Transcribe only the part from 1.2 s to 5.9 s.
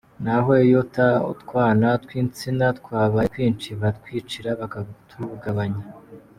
utwana tw’insina twabaye twinshi, baratwicira bakatugabanya.